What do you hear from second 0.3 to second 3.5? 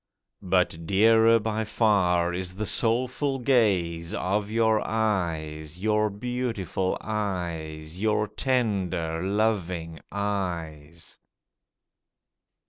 But dearer by far is the soulful